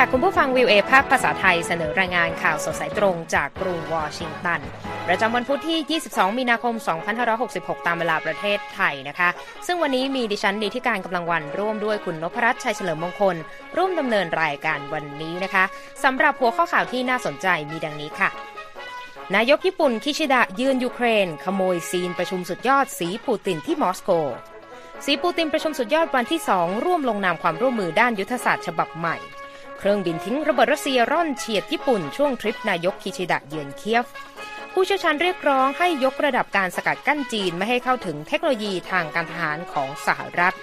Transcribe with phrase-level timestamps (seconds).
[0.00, 4.60] ค่ะ คุณผู้ฟังวิวเอภาคภาษาไทยเสนอรายงานข่าวสดสายตรงจากกรุงวอชิงตัน
[5.08, 6.74] ประจำวันพุธที่ 22 มีนาคม
[7.30, 9.28] 2566 ตามเวลาประเทศไทยนะคะ
[9.66, 13.36] ซึ่งวันนี้มีดิฉันดีที่การกำลังวันร่วมด้วยคุณนพรัตน์ชัยเฉลิมมงคล
[13.76, 15.64] ร่วมดำเนินรายการวันนี้นะคะ
[16.04, 18.30] สำหรับหัวข้อข่าวที่น่าสนใจมีดังนี้ค่ะ
[19.36, 24.10] นายกญี่ปุ่นคิชิดะยืนยูเครน ขโมยซีนประชุมสุดยอดสีปูตินที่มอสโก
[25.04, 29.18] สีปูตินประชุมสุดยอดวันที่2ร่วมลงนามความร่วมมือด้านยุทธศาสตร์ฉบับใหม่
[29.84, 34.06] เครื่องบินทิ้งระเบิดรัสเซียร่อนเฉียดญี่ปุ่นช่วงทริปนายกคิชิดะเยือนเคียฟ
[34.72, 40.56] ผู้เชี่ยวชาญเรียกร้องให้ยกระดับการสกัดกั้นจีนไม่ให้เข้าถึงเทคโนโลยีทางการทหารของสหรัฐ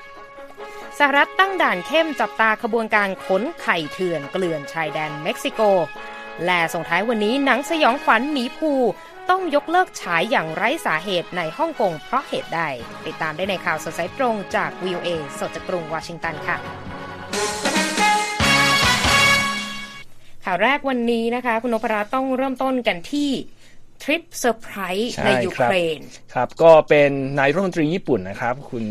[0.98, 5.62] สหรัฐตั้งด่านเข้มจับตาขบวนการขนไข่เถื่อนเกลื่อนชายแดนเม็กซิโก
[6.46, 8.72] และส่งท้ายวันนี้หนังสยองขวัญหมีภู
[9.30, 12.62] ต้องยกเลิกฉายอย่างไร้สาเหตุในฮ่องกงเพราะเหตุใด
[13.06, 16.58] ติดตามได้ในข่าวสดสายตรงจากวีโอเอสดจากกรุงวอชิงตันค่ะ
[20.46, 23.30] ข่าวแรกวันนี้นะคะ คุณนพราต้องเริ่มต้นกันที่
[24.04, 26.00] ทริปเซอร์ไพรส์ในยูเครน
[26.34, 28.84] ครับ ก็เป็นนายกรัฐมนตรีญี่ปุ่นนะครับ คุณ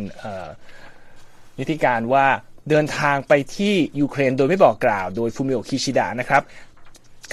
[1.59, 2.27] นิติการว่า
[2.71, 6.43] เดินทางไปที่ยูเครนโดยไม่บอกกล่าว โดยฟูมิโอคิชิดะนะครับ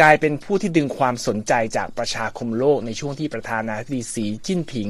[0.01, 4.89] กลายเป็นผู้ที่ดึงความสนใจจากประชาคมโลกในช่วงที่ประธานาธิบดีสีจิ้นผิง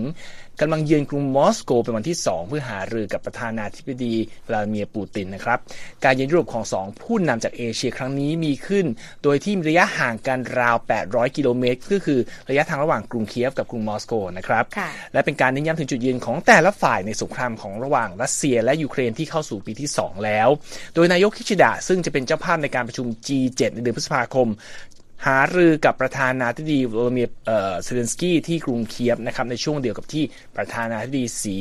[0.61, 4.13] กำลังเยือนกรุงมอสโกเป็นวันที่ 2 เพื่อหารือกับประธานาธิบดี
[4.47, 5.59] วลาดิเมียร์ปูตินนะครับ
[6.03, 8.85] การเยือนยุโรปของ 2 ผู้นำจากเอเชียครั้งนี้มีขึ้น
[9.23, 10.75] โดยที่มีระยะห่างกันราว
[11.07, 14.63] 800 กิโลเมตรก็คือระยะทางระหว่างกรุงเคียฟกับกรุงมอสโกนะครับ
[15.13, 20.47] และเป็นการเน้นย้ำถึงจุดยืนของแต่ละฝ่ายในสงครามของระหว่างรัสเซียและยูเครนที่เข้าสู่ปีที่ 2 แล้ว
[20.95, 24.49] โดยนายกคิชิดะซึ่งจะเป็นเจ้าภาพในการประชุม G7 ในเดือนพฤษภาคม
[25.25, 27.35] หารือกับประธานาธิบดีโวลาเมียร์
[27.83, 30.23] เซเลนสกี้ที่กรุงเคียฟนะครับในช่วงเดียวกับที่
[30.57, 31.57] ประธานาธิบดีสี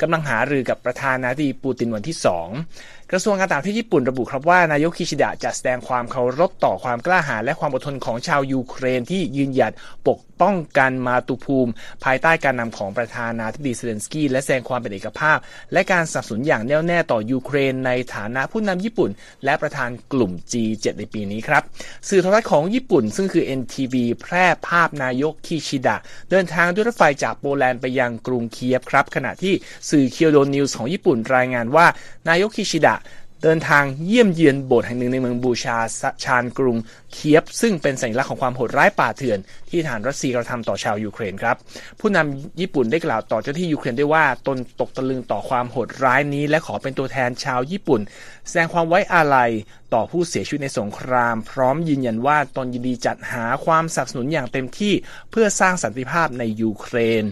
[0.00, 9.72] กำลังหารือกับประธานาธิบดีปูตินวันที่ 2 กระทรวงการต่างประเทศญี่ปุ่นระบุครับว่านายกคิชิดะจะแสดงความเคารพต่อความกล้าหาญและความอดทนของชาวยูเครนที่ยืนหยัด
[10.08, 11.72] ปกป้องกันมาตุภูมิ
[12.04, 15.38] ภายใต้การนำของประธานาธิบดีเซเลนสกี้และแสดงความเป็นเอกภาพ
[15.72, 19.10] และการสนับสนุนอย่างแน่วแน่ต่อยูเครน ในฐานะผู้นำญี่ปุ่น
[19.44, 21.62] และประธานกลุ่ม G7 ในปีนี้ครับ
[22.08, 25.96] สื่อโทรทัศน์ของญี่ปุ่นซึ่งคือ NTV แพร่ภาพนายกคิชิดะ
[26.30, 29.54] เดินทางด้วยรถไฟจากโปแลนด์ไปยังกรุงเคียฟครับขณะที่
[29.90, 31.86] สื่อเคียวโดนิวส์ของญี่ปุ่นรายงานว่า
[32.28, 32.96] นายกคิชิดะ
[33.44, 35.78] เดินทางเยี่ยมเยือนโบสถ์แห่งหนึ่งในเมืองบูชา
[36.24, 36.76] ชานกรุง
[37.12, 39.38] เคียฟ ซึ่งเป็นสัญลักษณ์ของความโหดร้ายป่าเถื่อน
[39.70, 41.56] ที่ทหารรัสเซียกระทำต่อชาวยูเครนครับ
[42.00, 48.00] ผู้นำญี่ปุ่นได้กล่าวต่อเจ้าหน้าที่ยูเครนได้ว่า ตนตกตะลึงต่อความโหดร้ายนี้ และขอเป็นตัวแทนชาวญี่ปุ่น
[48.48, 49.50] แสดงความไว้อาลัย
[49.94, 54.92] ต่อผู้เสียชีวิตในสงคราม พร้อมยืนยันว่าตนยินดีจัดหาความสนับสนุนอย่างเต็มที่
[55.30, 57.24] เพื่อสร้างสันติภาพในยูเครน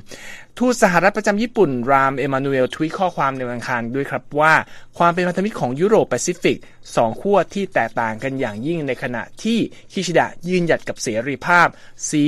[0.58, 4.54] ทูตสหรัฐประจำญี่ปุ่น รามเอมานูเอลทวีตข้อความในวันอังคารด้วยครับว่า
[4.98, 6.58] ความเป็นพันธมิตรของยุโรปแปซิฟิก
[6.96, 9.58] สองขั้วที่แตกต่างกันอย่างยิ่งในขณะที่
[9.92, 11.66] คิชิดะยืนหยัดกับเสรีภาพ
[12.10, 12.24] สี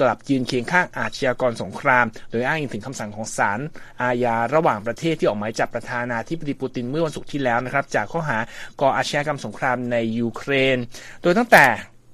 [0.00, 3.60] กลับยืนเคียงข้างอาชญากรสงคราม โดยอ้างอิงถึงคำสั่งของศาล
[4.02, 8.38] อาญาระหว่างประเทศที่ออกหมายจับประธานาธิบดีปูตินเมื่อวันศุกร์ที่แล้วนะครับจากข้อหา
[8.80, 10.76] ก่ออาชญากรรมสงครามในยูเครน
[11.22, 11.66] โดยตั้งแต่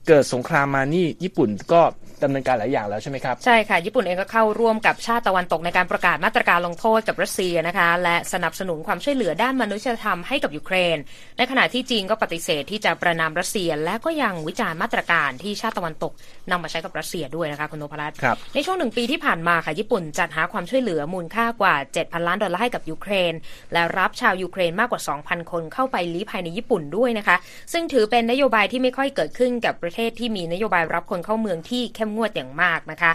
[0.08, 1.82] เกิดสงครามมานี่ญี่ปุ่นก็
[2.24, 10.96] ดำเนินการหลายอย่างแล้วใช่ไหมครับใช่ค่ะ ญี่ปุ่นเองก็เข้าร่วมกับชาติตะวันตกในการประกาศมาตรการลงโทษกับรัสเซียนะคะ และสนับสนุนความช่วยเหลือด้านมนุษยธรรมให้กับยูเครน
[11.38, 16.12] ในขณะที่จีนก็ปฏิเสธที่จะประนามรัสเซีย และก็ยังวิจารณ์มาตรการที่ชาติตะวันตก
[16.50, 18.16] นำมาใช้กับรัสเซียด้วยนะคะคุณโนพรัตน์
[18.54, 23.32] ในช่วงหนึ่งปีที่ผ่านมาค่ะญี่ปุ่นจัดหาความช่วยเหลือมูลค่ากว่า 7,000 ล้านดอลลาร์ให้กับยูเครน
[23.72, 27.36] และรับชาวยูเครนมากกว่า 2,000 คนเข้าไปลี้ภัยในญี่ปุ่นด้วยนะคะ
[27.72, 33.12] ซึ่งถือเป็นนโยบายที่ไม่ค่อยเกิดขึ้นกับประเทศที่มีนโยบายรับคนเข้าเมืองที่เข้มงวดอย่างมากนะคะ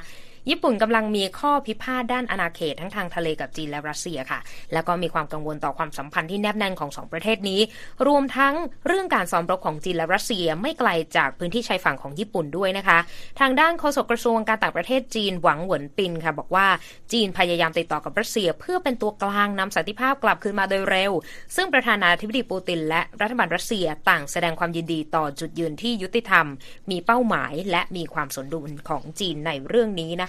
[0.50, 4.40] ญี่ปุ่นกำลังมีข้อพิพาทด้านอาณาเขตทั้งทางทะเลกับจีนและรัสเซียค่ะ
[4.74, 7.62] แล้วก็มีความกังวลต่อความสัมพันธ์ที่แนบแน่นของสองประเทศนี้
[8.08, 8.54] รวมทั้ง
[8.88, 13.00] เรื่องการซ้อมรบของจีนและรัสเซียไม่ไกลจากพื้นที่ชายฝั่งของญี่ปุ่นด้วยนะคะ
[13.40, 16.68] ทางด้านโฆษกกระทรวงการต่างประเทศจีนหวังเหวินปินค่ะ บอกว่า
[17.12, 21.12] จีนพยายามติดต่อกับรัสเซีย เพื่อเป็นตัวกลางนำสันติภาพกลับคืนมาโดยเร็ว
[21.56, 26.46] ซึ่งประธานาธิบดีปูติน และรัฐบาลรัสเซียต่างแสดงความยินดีต่อจุดยืนที่ยุติธรรม
[26.92, 30.29] มีเป้าหมาย และมีความสมดุลของจีนในเรื่องนี้นะ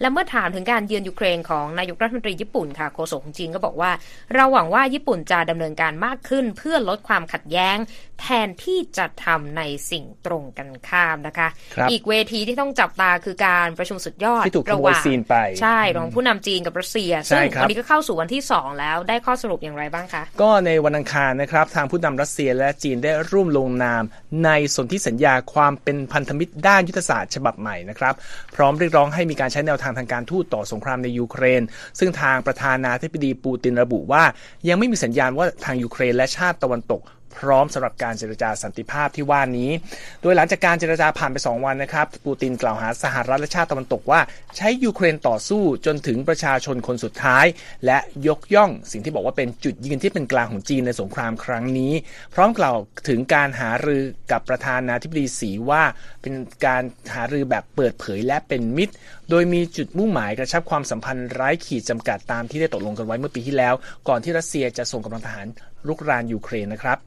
[0.00, 3.90] และเมื่อถามถึงการเยือนยูเครนของนายกรัฐมนตรีญี่ปุ่นค่ะโฆษกของจีนก็บอกว่า
[4.34, 7.76] เราหวังว่าญี่ปุ่นจะดำเนินการมากขึ้นเพื่อลดความขัดแย้ง
[8.20, 15.02] แทนที่จะทำในสิ่งตรงกันข้ามนะคะคอีกเวทีที่ต้องจับตาคือการประชุมสุดยอดระหว่าง
[15.60, 24.02] ใช่ระหว่างผู้นำจีนกับรัสเซีย ซึ่งวันนี้ก็เข้าสู่วันที่ 2 แล้วได้ข้อสรุปอย่างไรบ้างคะ ก็ในวันอังคารนะครับทางผู้นำรัสเซียและจีนได้ร่วมลงนาม
[24.44, 28.14] ในสนธิสัญญาความเป็นพันธมิตรด้านยุทธศาสตร์ฉบับใหม่นะครับ
[28.54, 31.62] พร้อมเรียกร้องให้มีการใช้แนวทางทางการทูตต่อสงครามในยูเครน
[31.98, 34.24] ซึ่งทางประธานาธิบดีปูตินระบุว่า
[34.68, 37.00] ยังไม่มีสัญญาณว่าทางยูเครนและชาติตะวันตก
[37.38, 39.70] พร้อมสำหรับการเจรจาสันติภาพที่ว่านี้
[40.22, 44.20] โดยหลังจากการเจรจาผ่านไป 2 วันนะครับ ปูตินกล่าวหาสหรัฐและชาติตะวันตกว่า
[44.56, 47.46] ใช้ยูเครนต่อสู้จนถึงประชาชนคนสุดท้าย
[47.86, 47.98] และ
[48.28, 51.92] ยกย่องสิ่งที่บอกว่าเป็นจุดยืนที่เป็นกลางของจีนในสงครามครั้งนี้
[52.34, 52.76] พร้อมกล่าว
[53.08, 55.82] ถึงการหารือกับประธานาธิบดีสีว่า
[56.22, 56.34] เป็น
[56.66, 56.82] การ
[57.14, 58.94] หารือแบบเปิดเผยและเป็นมิตร
[59.30, 63.74] โดยมีจุดมุ่งหมายกระชับความสัมพันธ์ไร้ขีดจำกัดตามที่ได้ตกลงกันไว้เมื่อปีที่แล้ว
[64.08, 65.46] ก่อนที่รัสเซียจะส่งกำลังทหาร
[65.88, 66.98] รุกรานยูเครนนะครับ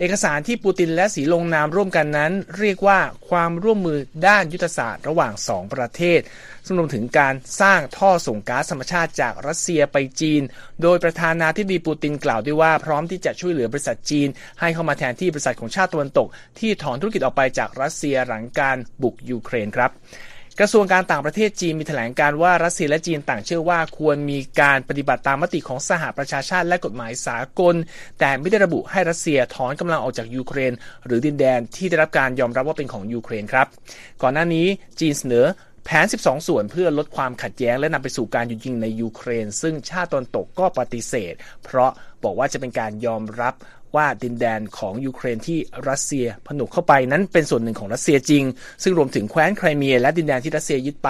[0.00, 2.98] เอกสารที่ปูตินและสีลงนามร่วมกันนั้น เรียกว่า
[3.28, 6.20] ความร่วมมือด้านยุทธศาสตร์ระหว่าง 2 ประเทศ
[6.66, 10.42] ซึ่งรวมถึงการสร้างท่อส่งก๊าซธรรมชาติจากรัสเซียไปจีน
[10.82, 14.28] โดยประธานาธิบดีปูตินกล่าวด้วยว่าพร้อมที่จะช่วยเหลือบริษัทจีน
[14.60, 19.90] ให้เข้ามาแทนที่บริษัทของชาติตะวันตก ที่ถอนธุรกิจออกไปจากรัสเซียหลังการบุกยูเครนครับ
[20.60, 27.74] กระทรวงการต่างประเทศจีนมีแถลงการณ์ว่ารัสเซียและจีนต่างเชื่อว่าควรมีการปฏิบัติตามมติของสหประชาชาติและกฎหมายสากล
[28.18, 30.72] แต่ไม่ได้ระบุให้รัสเซียถอนกำลังออกจากยูเครน
[31.06, 33.66] หรือดินแดนที่ได้รับการยอมรับว่าเป็นของยูเครนครับ
[34.22, 34.66] ก่อนหน้านี้
[35.00, 35.46] จีนเสนอ
[35.84, 41.34] แผน 12 ส่วนเพื่อลดความขัดแย้งและนำไปสู่การหยุดยิงในยูเครน ซึ่งชาติตะวันตกก็ปฏิเสธ
[41.64, 41.90] เพราะ
[42.24, 43.54] บอกว่าจะเป็นการยอมรับ
[43.96, 45.58] ว่าดินแดนของยูเครนที่
[45.88, 48.44] รัสเซียผนวกเข้าไปนั้นเป็นส่วนหนึ่งของรัสเซียจริง
[48.82, 51.08] ซึ่งรวมถึงแคว้นไครเมีย และดินแดนที่รัสเซียยึดไป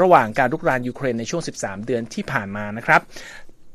[0.00, 3.00] ระหว่างการรุกรานยูเครนในช่วง 13 เดือนที่ผ่านมานะครับ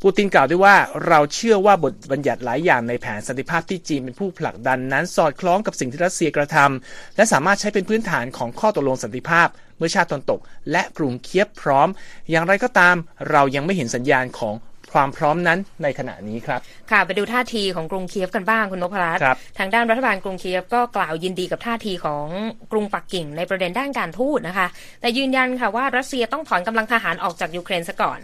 [0.01, 0.75] ปูตินกล่าวด้วยว่า
[1.07, 9.47] เราเชื่อว่าบทบัญญัติหลายอย่างในแผนสันติภาพที่จีนเป็นผู้ผลักดันนั้นสอดคล้องกับสิ่งที่รัสเซียกระทำและสามารถใช้เป็นพื้นฐานของข้อตกลงสันติภาพ
[9.77, 10.39] เมื่อชาติตนตก
[10.71, 11.87] และกรุงเคียบพร้อม
[12.29, 12.95] อย่างไรก็ตาม
[13.31, 14.55] เรายังไม่เห็นสัญญาณของ
[14.95, 16.59] ความพร้อมนั้นในขณะนี้ครับ
[16.91, 22.25] ค่ะไปดูท่าทีของกรุงเคียฟกันบ้างคุณนพรัตน์ครับทางด้านรัฐบาลกรุงเคียฟก็กล่าวยินดีกับท่าทีของ
[22.71, 24.67] กรุงปักกิ่งในประเด็นด้านการทูตนะคะ
[25.01, 28.19] แต่ยืนยันค่ะว่ารัสเซียต้องถอนกำลังทหารออกจากยูเครนซะก่อน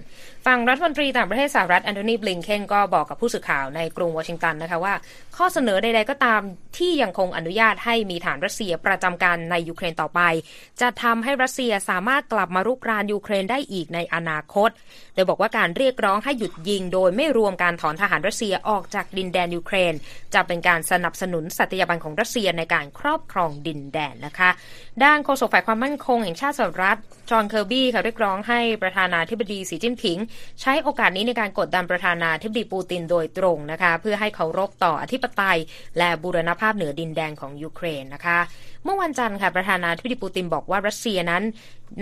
[0.46, 4.94] ฝั่งรัฐมนตรีต่างประเทศสหรัฐแอนโทนีบลิงเคนก็บอกกับผู้สื่อข่าวในกรุงวอชิงตันนะคะว่า
[5.38, 6.42] ข้อเสนอใด ๆ ก็ตาม
[6.78, 10.22] ที่ยังคงอนุญาตให้มีฐานรัสเซียประจำการในยูเครนต่อไป
[10.82, 14.70] จะทำให้รัสเซียสามารถกลับมารุกรานยูเครนได้อีกในอนาคต
[15.16, 19.94] โดยบอกว่าการเรียกร้องให้หยุดยิง โดยไม่รวมการถอนทหารรัสเซียออกจากดินแดนยูเครน
[20.34, 24.50] จะเป็นการสนับสนุนสัตยาบันของรัสเซียในการครอบครองดินแดนนะคะ
[25.04, 26.98] ด้านโฆษกฝ่ายความมั่นคงแห่งชาติสหรัฐ
[27.30, 30.18] จอห์นเคอร์บี้ค่ะเรียกร้องให้ประธานาธิบดีสีจิ้นผิง
[30.62, 35.58] ใช้โอกาสนี้ในการกดดันประธานาธิบดีปูตินโดยตรงนะคะ เพื่อให้เคารพต่ออธิปไตย
[35.98, 38.40] และบูรณภาพเหนือดินแดนของยูเครนนะคะ
[38.86, 41.44] เมื่อวันจันทร์ค่ะประธานาธิบดีปูตินบอกว่ารัสเซียนั้น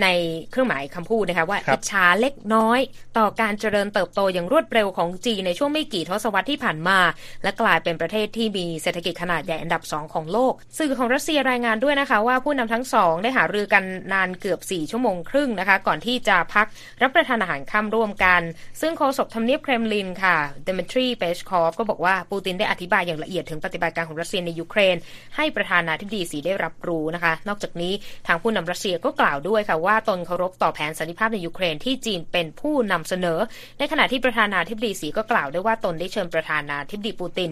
[0.02, 0.08] ใน
[0.50, 2.80] เครื่องหมายคำพูดนะคะว่าครับอิจฉาเล็กน้อย
[3.18, 6.98] ต่อการเจริญเติบโตอย่างรวดเร็วของจีนในช่วงไม่กี่ทศวรรษที่ผ่านมา
[7.42, 16.66] และกลายเป็นประเทศที่มีเศรษฐกิจขนาดใหญ่อันดับสองของโลก สื่อของรัสเซียรายงานด้วยนะคะ ว่าผู้นำทั้งสองได้หารือกันนานเกือบ 4 ชั่วโมงครึ่งนะคะ ก่อนที่จะพัก
[17.02, 18.42] รับประทานอาหารค่ำร่วมกัน
[18.80, 24.96] ซึ่งโฆษกทำเนียบเครมลินค่ะเดมิทรีเปชคอฟก็บอกว่าปูตินได้อธิบายอย่างละเอียดถึงปฏิบัติการของรัสเซียในยูเครน
[25.36, 27.92] ให้ประธานาธิบดีสีได้รับรู้นะคะ นอกจากนี้
[28.26, 33.38] ทางผู้นำรัสเซียก็กล่าวด้วยค่ะว่าตนเคารพต่อแผนสันติภาพในยูเครนที่จีนเป็นผู้นำเสนอ
[33.78, 37.50] ในขณะที่ประธานาธิบดีสีก็กล่าวด้วยว่าตนได้เชิญประธานาธิบดีปูติน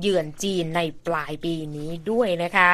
[0.00, 2.70] เยือนจีนในปลายปีนี้ด้วยนะคะ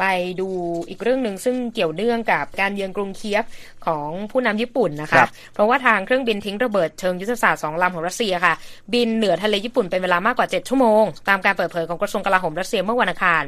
[0.00, 0.04] ไป
[0.40, 0.48] ดู
[0.88, 3.44] อีกเรื่องหนึ่งซึ่งเกี่ยวเนื่องกับการเยือนกรุงเคียฟ
[3.86, 8.54] ของผู้นำญี่ปุ่นนะครัคะบเพราะว่าทางเครื่องบินทิ้งระเบิดเชิงยุทธศาสตร์สองลำของรัสเซียค่ะ
[8.92, 13.44] บินเหนือทะเลญี่ปุ่นเป็นเวลามากกว่า 7 ชั่วโมง ตามการเปิดเผยของกระทรวงกลาโหมรัสเซียเมื่อวันอังคาร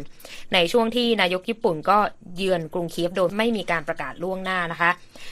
[0.55, 1.99] ในช่วงที่นายกญี่ปุ่นก็
[2.37, 4.91] เยือนกรุงเคียฟโดยไม่มีการประกาศล่วงหน้านะคะ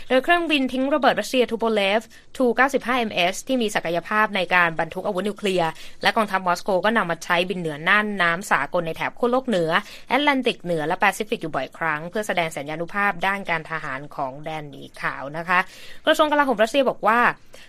[0.08, 2.02] โดยเครื่องบินทิ้งระเบิดรัสเซียตูโปเลฟ
[2.36, 5.70] Tu-95MS ที่มีศักยภาพในการบรรทุกอาวุธนิวเคลียร์
[6.02, 9.70] และกองทัพมอสโกก็นำมาใช้บินเหนือน่านน้ำสากลในแถบขั้วโลกเหนือ
[10.08, 15.58] แอตแลนติกเหนือและแปซิฟิกอยู่บ่อยครั้ง เพื่อแสดงแสนยานุภาพด้านการทหารของแดนหมีขาวนะคะ
[16.06, 17.20] กระทรวงกลาโหมรัสเซียบอกว่า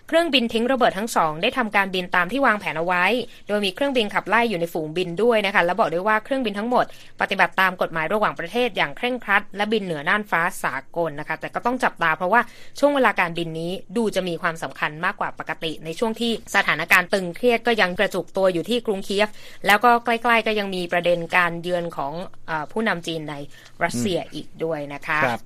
[0.08, 3.06] เครื่องบินทิ้งระเบิดทั้งสองได้ทำการบินตามที่วางแผนเอาไว้
[3.48, 6.86] โดยมีเครื่องบินขับไล่อยู่ในฝูงบินด้วยนะคะและบอกด้วยว่าเครื่องบินทั้งหมด
[7.22, 12.42] ปฏิบัติตามกฎหมายระหว่างประเทศอย่างเคร่งครัด และบินเหนือน่านฟ้าสากลนะคะ แต่ก็ต้องจับตาเพราะว่า
[12.80, 19.30] ช่วงเวลาการบินนี้ดูจะมีความสำคัญมากกว่าปกติ ในช่วงที่สถานการณ์ตึงเครียดก็ยังกระจุกตัวอยู่ที่กรุงเคียฟ
[19.66, 22.14] แล้วก็ใกล้ๆ ก็ยังมีประเด็นการเยือนของ
[22.48, 23.36] เออผู้นำจีนใน
[23.84, 25.42] รัสเซียอีกด้วยนะคะครับ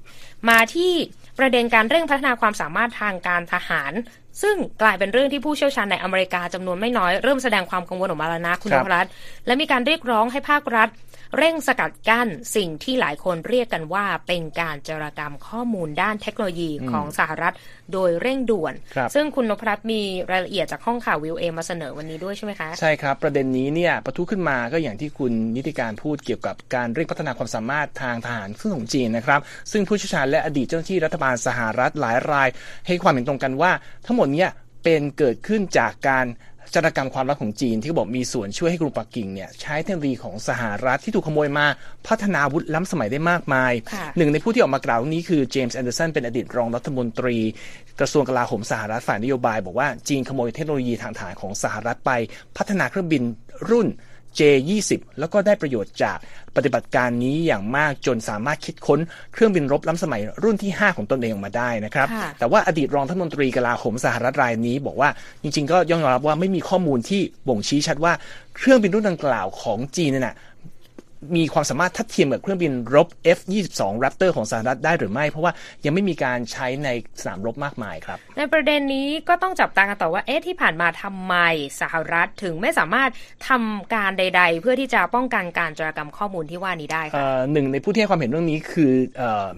[0.50, 0.94] มาที่
[1.40, 3.94] ประเด็นการเร่งพัฒนาความสามารถทางการทหาร
[4.42, 9.12] ซึ่งกลายเป็นเรื่องที่ผู้เชี่ยวชาญในอเมริกาจำนวนไม่น้อย เริ่มแสดงความกังวลออกมาแล้วนะคุณครันบพรัตน์
[9.46, 10.88] และมีการเรียกร้องให้ภาครัฐ
[11.38, 17.54] เร่งสกัดกั้นสิ่งที่หลายคนเรียกกันว่าเป็นการจารกรรมข้อมูลด้านเทคโนโลยีของสหรัฐ
[17.94, 29.40] โดยเร่งด่วนครับซึ่งคุณนพรัตน์มีรายละเอียดจากห้องข่าววีโอเอมาเสนอวันนี้ด้วยใช่ไหมคะ ใช่ครับ ประเด็นนี้เนี่ยปะทุขึ้นมาก็อย่างที่คุณนิติการพูดเกี่ยวกับการเร่งพัฒนาความสามารถทางทหารซึ่งของจีนนะครับ
[29.72, 32.50] ซึ่งผู้เชี่ยวชาญและอดีตเจ้าหน้าที่รัฐบาลสหรัฐหลายราย
[32.88, 33.72] ให้ความเห็นตรงกันว่า
[34.06, 34.46] ทั้งหมดเนี่ย
[34.84, 36.26] เป็นเกิดขึ้นจากการ
[36.76, 41.66] จารกรรมความลับของจีนที่เขาบอกมีส่วนช่วยให้กรุงปักกิ่งเนี่ยใช้เทคโนโลยีของสหรัฐที่ถูกขโมยมา
[42.08, 47.38] พัฒนาอาวุธล้ำสมัยได้มากมายค่ะหนึ่งในผู้ที่ออกมากล่าวเรื่องนี้คือเจมส์แอนเดอร์สันเป็นอดีตรองรัฐมนตรี
[48.00, 52.12] กระทรวงกลาโหมสหรัฐฝ่ายนโยบาย บอกว่าจีนขโมยเทคโนโลยีทางทหารของสหรัฐไป
[52.58, 53.24] พัฒนาเครื่องบิน
[53.70, 53.88] รุ่น
[54.40, 56.18] J20 แล้วก็ได้ประโยชน์จาก
[56.56, 59.00] ปฏิบัติการนี้อย่างมากจนสามารถคิดค้น
[59.34, 65.10] เครื่องบินรบล้ำสมัยรุ่นที่ 5 ของตนเองออกมาได้นะครับค่ะแต่ว่าอดีตรองท่านมนตรีกลาโหมสหรัฐรายนี้ บอกว่า
[65.42, 68.14] จริง ๆ ก็ยอมรับว่าไม่มีข้อมูลที่บ่งชี้ชัดว่า
[68.58, 70.36] เครื่องบินรุ่นดังกล่าวของจีนเนี่ยนะ
[71.36, 73.08] มีความสามารถทัดเทียมกับเครื่องบินรบ
[73.38, 75.54] F-22 Raptor ของสหรัฐได้หรือไม่ เพราะว่า
[75.86, 76.90] ยังไม่มีการใช้ใน
[77.22, 81.36] สนามรบมากมายครับ ในประเด็นนี้ก็ต้องจับตากันต่อว่าเอ๊ะที่ผ่านมาทำไม
[81.82, 83.10] สหรัฐถึงไม่สามารถ
[83.50, 88.92] ทำการใด ๆ เพื่อที่จะป้องกันการจารกรรมข้อมูลที่ว่านี้ได้เอ่ค่ะอหนึ่งในผู้ที่ให้ความเห็นเรื่องนี้คือ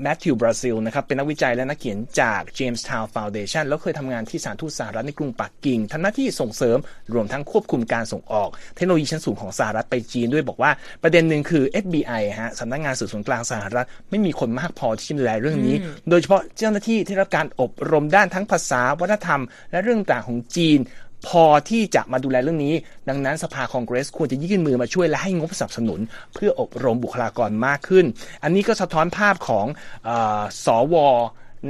[0.01, 6.77] แมทธิวบราซิลนะครับเป็นนักวิจัยและนักเขียนจาก Jamestown Foundation แล้วเคยทำงานที่สถานทูตสหรัฐในกรุงปักกิ่งทำหน้าที่ส่งเสริม
[7.13, 10.71] รวมทั้งควบคุมการส่งออก เทคโนโลยีชั้นสูงของสหรัฐไปจีนด้วยบอกว่า
[11.03, 15.75] ประเด็นหนึ่งคือ FBI ฮะสำนักงานสืบสวนกลางสหรัฐ ไม่มีคนมากพอที่จะดูแลเรื่องนี้
[16.09, 20.79] โดยเฉพาะเจ้าหน้าที่ที่รับการอบรมด้านทั้งภาษาวัฒนธรรม และเรื่องต่างของจีน
[21.27, 22.73] พอที่จะมาดูแลเรื่องนี้
[23.09, 25.99] ดังนั้นสภาคองเกรสควรจะยื่นมือมาช่วยและให้งบสนับสนุน
[26.33, 28.05] เพื่ออบรมบุคลากรมากขึ้น
[28.43, 29.65] อันนี้ก็สะท้อนภาพของ
[30.05, 30.95] เอ่อ ส.ว.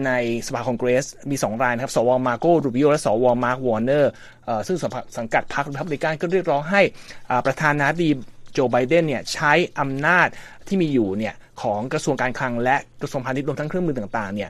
[0.06, 0.12] ใน
[0.48, 4.12] สภาคองเกรส มี 2 รายนะครับ ส.ว.มาร์โกรูบิโอและส.ว.มาร์ควอร์เนอร์
[4.68, 4.78] ซึ่ง
[5.18, 6.82] สังกัดพรรครีพับลิกันก็เรียกร้องให้
[7.30, 8.12] อ่าประธานาธิบดี
[8.54, 10.28] โจไบเดนเนี่ยใช้อำนาจ
[10.68, 14.50] ที่มีอยู่เนี่ยของกระทรวงการคลังและกระทรวงพาณิชย์รวมทั้งเครื่องมือต่างๆเนี่ย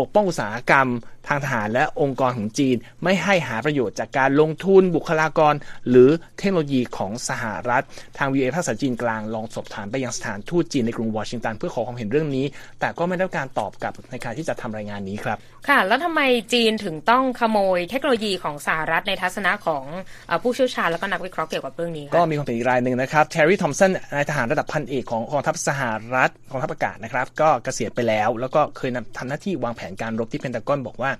[0.00, 0.88] ปกป้องอุตสาหกรรม
[1.28, 5.54] ทางทหารและองค์กรของจีน ไม่ให้หาประโยชน์จากการลงทุนบุคลากร
[5.88, 7.84] หรือเทคโนโลยีของสหรัฐ
[8.18, 12.46] ทางวีเอภาษาจีนกลางลองสอบถามไปยังสถานทูตจีนในกรุงวอชิงตันเพื่อขอความเห็นเรื่องนี้
[12.80, 16.20] แต่ก็ไม่ได้รับการตอบกลับในการที่จะทำรายงานนี้ครับค่ะ แล้วทำไม
[16.52, 19.84] จีนถึงต้องขโมยเทคโนโลยีของสหรัฐในทัศนะของ
[20.28, 25.80] เออผู้เชี่ยวชาญแล้วก็นักวิเคราะห์เกี่ยวกับเรื่องนี้ก็ค่ะมีความเป็นอีกรายหนึ่งนะครับเทอร์รี่ทอมสันนายทหารระดับพันเอกของกองทัพสห
[26.14, 31.10] รัฐกองทัพอากาศนะครับ ก็เกษียณไปแล้ว แล้วก็เคยนำทำหน้าที่วางแผนการรบที่เพนตากอนบอกว่า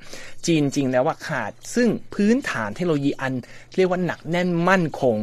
[0.47, 3.35] จีนจริงแล้วว่าขาด ซึ่งพื้นฐานเทคโนโลยีอัน
[3.77, 5.17] เรียกว่าหนักแน่นมั่นคง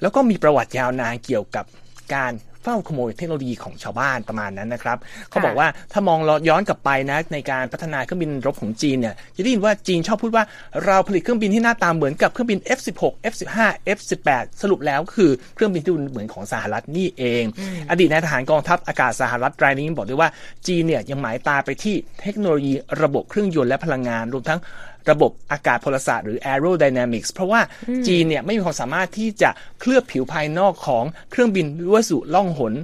[0.00, 1.64] แล้วก็มีประวัติยาวนานเกี่ยวกับ
[2.14, 2.32] การ
[2.66, 4.98] เฝ้าขโมยเทคโนโลยีของชาวบ้านประมาณนั้นนะครับ
[5.30, 6.18] เขาบอกว่าถ้ามอง
[6.48, 10.44] ย้อนกลับไปนะในการพัฒนาเครื่องบินรบของจีนเนี่ยจะได้ยินว่าจีนชอบพูดว่า
[10.84, 13.58] เราผลิตเครื่องบินที่หน้าตาเหมือนกับเครื่องบิน F16 F15
[13.96, 17.44] F18 สรุปแล้วคือเครื่องบินที่ดูเหมือนของสหรัฐนี่เอง
[17.90, 20.30] อดีตนายทหารกองทัพอากาศสหรัฐรายนี้บอกด้วยว่า
[20.66, 24.60] จีนเนี่ยยังหมายตาไปที่เทคโนโลยีระบบเครื่องยนต์และพลังงานรวมทั้ง
[25.10, 27.60] ระบบอากาศพลศาสตร์หรือ aerodynamics เพราะว่า
[28.06, 32.74] จีนเนี่ยไม่มีความสามารถที่จะเคลือบผิวภายนอกของเครื่องบินวัสดุล่องหน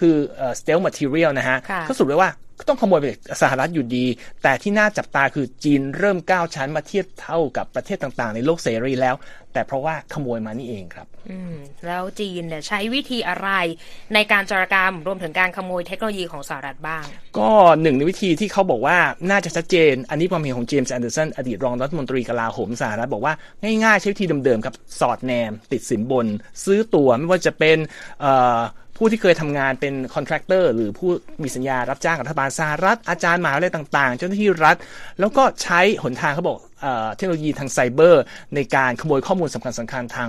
[0.00, 4.06] คือเอ่อ stealth material นะฮะค่ะก็สรุปเลยว่า ก็ต้องขโมยไปจากสหรัฐอยู่ดี
[4.42, 9.14] แต่ที่น่าจับตาคือจีนเริ่มก้าวขึ้นมาเทียบเท่ากับประเทศต่างๆ ในโลกเสรีแล้ว
[9.52, 11.56] แต่เพราะว่าขโมยมานี่เองครับ อืม
[11.86, 13.48] แล้วจีนเนี่ยใช้วิธีอะไร
[14.14, 17.04] ในการจารกรรมรวมถึงการขโมยเทคโนโลยีของสหรัฐบ้าง
[17.38, 17.50] ก็
[17.82, 18.98] หนึ่งในวิธีที่เขาบอกว่า
[19.30, 23.34] น่าจะชัดเจน อันนี้ความเห็นของเจมส์แอนเดอร์สันอดีตรองรัฐมนตรีกลาโหมสหรัฐบอกว่า
[23.84, 26.26] ง่ายๆใช้วิธีเดิมๆครับสอดแนม ติดสินบน
[26.64, 27.78] ซื้อตัวไม่ว่าจะเป็น
[28.20, 28.58] เอ่อ
[28.96, 31.10] ผู้ที่เคยทำงานเป็น contractor หรือผู้
[31.42, 34.76] มีสัญญารับจ้างกับรัฐบาลสหรัฐ อาจารย์มหาวิทยาลัยต่างๆ เจ้าหน้าที่รัฐ
[35.20, 38.22] แล้วก็ใช้หนทางเขาบอกเอ่อเทคโนโลยีทางไซเบอร์
[38.54, 40.28] ในการขโมยข้อมูลสำคัญสำคัญๆทาง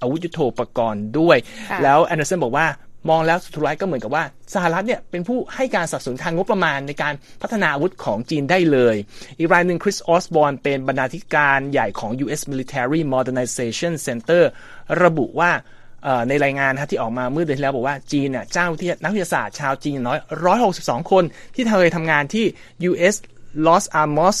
[0.00, 1.36] อาวุธยุโทโธปกรณ์ด้วย
[1.70, 2.66] ค่ะแล้วแอนเดอร์สันบอกว่า
[3.10, 8.96] มองแล้วสุดท้ายก็เหมือนกับว่าสหรัฐเนี่ยเป็นผู้ให้การสนับสนุนทางงบประมาณในการพัฒนาอาวุธของจีนได้เลย
[9.38, 12.40] อีกรายหนึ่งคริสออสบอร์นเป็นบรรณาธิการใหญ่ของ U.S.
[12.52, 14.42] Military Modernization Center
[15.02, 15.80] ระบุว่าเอ่อ
[16.28, 20.18] ในรายงานนะที่ออกมาเมื่อเดือนที่แล้วบอกว่าจีนเนี่ยจ้างวิทยานักวิทยาศาสตร์ชาวจีนอย่างน้อย
[20.64, 22.44] 162 คนที่เคยทำงานที่
[22.90, 23.14] U.S.
[23.66, 24.38] Los Alamos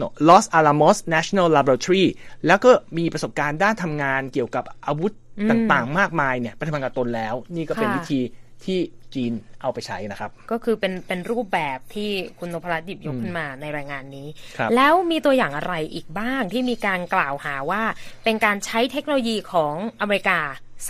[0.00, 2.06] no, Los Alamos National Laboratory
[2.46, 5.12] แล้วก็มีประสบการณ์ด้านทำงานเกี่ยวกับอาวุธ
[5.50, 8.20] ต่างๆ มากมายเนี่ยไปทำงานกับตนแล้ว นี่ก็เป็นค่ะวิธี
[8.64, 8.78] ที่
[9.14, 14.28] จีนเอาไปใช้นะครับ ก็คือเป็นเป็นรูปแบบที่คุณนพรัตน์หยิบยกขึ้นมาในรายงานนี้
[14.58, 17.82] ครับแล้วมีตัวอย่างอะไรอีกบ้างที่มีการกล่าวหาว่า
[18.24, 20.40] เป็นการใช้เทคโนโลยีของอเมริกา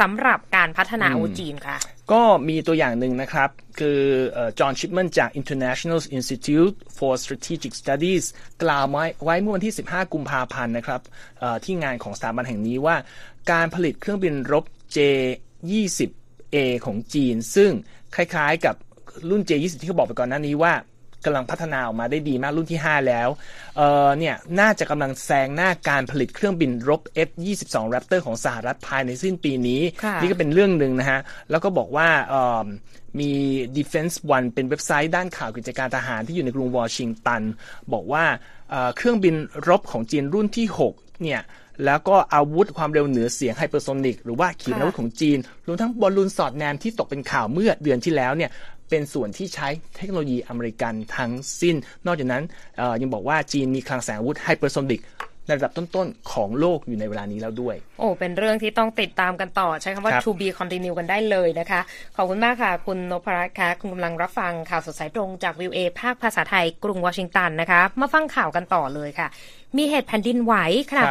[0.00, 1.76] สำหรับการพัฒนาอาวุธจีนค่ะ
[2.12, 4.00] ก็มีตัวอย่างหนึ่งนะครับ คือ
[4.58, 8.24] จอห์นชิปแมนจาก International Institute for Strategic Studies
[8.62, 11.00] กล่าวไว้ไว้เมื่อวันที่ 15 กุมภาพันธ์นะครับ
[11.38, 12.96] เอ่อที่งานของสถาบันแห่งนี้ว่า
[13.50, 14.64] การผลิตเครื่องบินรบ
[14.96, 17.70] J-20A ของจีน ซึ่ง
[18.14, 18.74] คล้ายๆกับ
[19.30, 20.72] รุ่น J-20 ที่เขาบอกไปก่อนหน้านี้ว่า
[21.28, 23.28] กำลังพัฒนาออกมาได้ดีมากรุ่นที่ 5 แล้ว
[23.76, 31.20] เอ่อเนี่ยน่าจะกำลังแซงหน้าการผลิตเครื่องบินรบ F-22 Raptor ของสหรัฐภายในสิ้นปีนี้ค่ะนี่ก็เป็นเรื่องหนึ่งนะฮะ
[31.50, 32.66] แล้วก็บอกว่าเอิ่ม
[33.20, 33.32] มี
[33.76, 37.42] Defense One เป็นเว็บไซต์ด้านข่าวกิจการทหารที่อยู่ในกรุงวอชิงตัน
[37.92, 38.24] บอกว่า
[38.70, 39.34] เอ่อเครื่องบิน
[39.68, 41.42] รบของจีนรุ่นที่ 6 เนี่ย
[41.86, 48.50] แล้วก็อาวุธความเร็วเหนือเสียงไฮเปอร์โซนิกหรือว่าขีปนาวุธของจีน รวมทั้งบอลลูนสอดแนมที่ตกเป็นข่าวเมื่อเดือนที่แล้วเนี่ย
[48.90, 51.76] เป็นส่วนที่ใช้เทคโนโลยีอเมริกันทั้งสิ้น
[52.06, 52.44] นอกจากนั้น
[53.02, 55.02] ยังบอกว่าจีนมีคลังแสงอาวุธไฮเปอร์โซนิก
[55.46, 61.80] ในระดับต้นๆ ของโลกอยู่ในเวลานี้แล้วด้วย โอ้ เป็นเรื่องที่ต้องติดตามกันต่อ ใช้คำว่า to be continue กันได้เลยนะคะ
[62.16, 69.28] ขอบคุณมากค่ะ คุณนพรัตน์ค่ะคุณกำลังรับฟังข่าวสดสายตรงจากวีโอเอภาคภาษาไทยกรุงวอชิงตันนะคะ มาฟังข่าวกันต่อเลยค่ะ
[69.76, 70.54] มีเหตุแผ่นดินไหว
[70.90, 71.06] ขนาด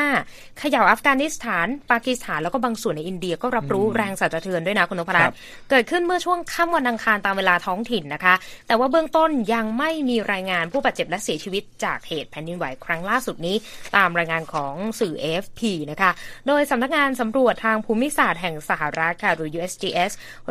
[0.00, 5.34] 6.5 เขย่าอัฟกานิสถาน ปากีสถานแล้วก็บางส่วนในอินเดียก็รับรู้แรงสั่นสะเทือนด้วยนะคุณนพรัตน์
[5.70, 8.34] เกิดขึ้นเมื่อช่วงค่ำวันอังคารตามเวลาท้องถิ่นนะคะ
[8.66, 13.56] แต่ว่าเบื้องต้นยังไม่มีรายงานผู้บาดเจ็บและเสียชีวิตจากเหตุแผ่นดินไหวครั้งล่าสุดนี้
[13.96, 16.10] ตามรายงานของสื่อ AFP นะคะ
[16.46, 20.10] โดยสำนักงานสำรวจทางภูมิศาสตร์แห่งสหรัฐค่ะหรือ USGS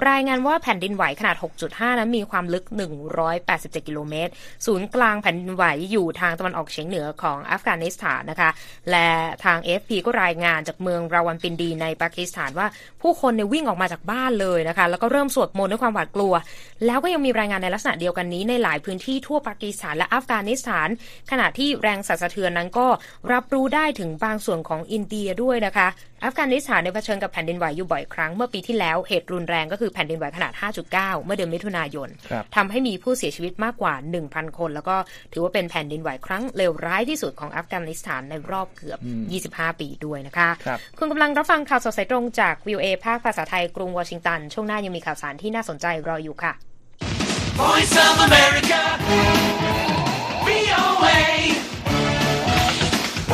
[0.10, 1.36] รายงานว่าแผ่นดินไหวขนาด
[1.67, 2.65] 6.5 นั้นมีความลึก
[3.25, 4.31] 187 กิโลเมตร
[4.65, 8.50] ศูนย์กลางแผ่นดินไหวอยู่ทางตะวันออกเฉียงเหนือของอัฟกานิสถานนะคะ
[8.92, 9.08] และ
[9.46, 12.68] ทาง FP ก็รายงานจากเมืองราวันปินดีในปากีสถานว่า
[13.02, 16.34] ผู้คนเนี่ยวิ่งออกมาจากบ้านเลยนะคะ แล้วก็เริ่มสวดมนต์ด้วยความหวาดกลัว
[16.86, 20.88] แล้วก็ยังมีรายงานในลักษณะเดียวกันนี้ในหลายพื้นที่ทั่วปากีสถานและอัฟกานิสถาน
[21.32, 22.88] ขณะที่แรงสั่นสะเทือนนั้นก็
[23.34, 25.88] รับรู้ได้ถึงบางส่วนของอินเดียด้วยนะคะ
[26.26, 30.52] อัฟกานิสถานในเผชิญกับแผ่นดินไหวอยู่บ่อยครั้งเมื่อปีที่แล้วเหตุรุนแรงก็คือแผ่นดินไหวขนาด
[30.90, 32.10] 5.9 เมื่อเดือนมิถุนายน
[32.56, 33.94] ทำให้มีผู้เสียชีวิตมากกว่า
[34.26, 34.96] 1,000 คน แล้วก็
[35.34, 39.00] ถือว่าเป็นแผ่นดินไหวครั้งเลวร้ายที่สุดของอัฟกานิสถานในรอบเกือบ
[39.58, 46.54] 25 ปีด้วยนะคะคคุณกำลังรับฟังข่าวสดสายตรงจากวิวเอภาคภาษาไทยกรุงวอชิงตัน ช่วงหน้ายังมีข่าวสารที่น่าสนใจรออยู่ค่ะ
[47.60, 48.82] Voice of America
[50.46, 51.20] VOA